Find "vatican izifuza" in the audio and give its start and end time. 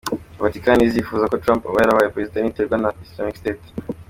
0.43-1.29